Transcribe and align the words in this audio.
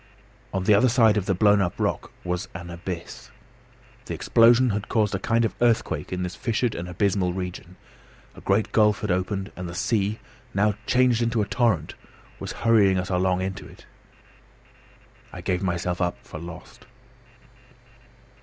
On 0.51 0.63
the 0.63 0.73
other 0.73 0.89
side 0.89 1.15
of 1.15 1.27
the 1.27 1.35
blown 1.35 1.61
up 1.61 1.79
rock 1.79 2.11
was 2.23 2.47
an 2.55 2.71
abyss. 2.71 3.29
The 4.05 4.15
explosion 4.15 4.71
had 4.71 4.89
caused 4.89 5.13
a 5.13 5.19
kind 5.19 5.45
of 5.45 5.53
earthquake 5.61 6.11
in 6.11 6.23
this 6.23 6.35
fissured 6.35 6.73
and 6.73 6.89
abysmal 6.89 7.33
region; 7.33 7.75
a 8.33 8.41
great 8.41 8.71
gulf 8.71 9.01
had 9.01 9.11
opened; 9.11 9.51
and 9.55 9.69
the 9.69 9.75
sea, 9.75 10.17
now 10.55 10.73
changed 10.87 11.21
into 11.21 11.43
a 11.43 11.45
torrent, 11.45 11.93
was 12.39 12.51
hurrying 12.65 12.97
us 12.97 13.11
along 13.11 13.43
into 13.43 13.67
it. 13.67 13.85
I 15.31 15.41
gave 15.41 15.61
myself 15.61 16.01
up 16.01 16.17
for 16.25 16.39
lost. 16.39 16.87